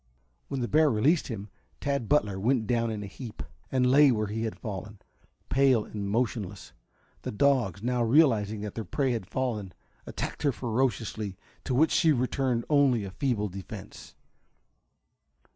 When 0.47 0.61
the 0.61 0.67
bear 0.67 0.89
released 0.89 1.27
him 1.27 1.47
Tad 1.79 2.09
Butler 2.09 2.39
went 2.39 2.65
down 2.65 2.89
in 2.89 3.03
a 3.03 3.05
heap, 3.05 3.43
and 3.71 3.85
lay 3.91 4.09
where 4.11 4.25
he 4.25 4.45
had 4.45 4.57
fallen, 4.57 4.97
pale 5.47 5.85
and 5.85 6.09
motionless. 6.09 6.73
The 7.21 7.31
dogs, 7.31 7.83
now 7.83 8.01
realizing 8.03 8.61
that 8.61 8.73
their 8.73 8.83
prey 8.83 9.11
had 9.11 9.29
fallen, 9.29 9.75
attacked 10.07 10.41
her 10.41 10.51
ferociously, 10.51 11.37
to 11.65 11.75
which 11.75 11.91
she 11.91 12.11
returned 12.11 12.65
only 12.67 13.03
a 13.03 13.11
feeble 13.11 13.47
defense. 13.47 14.15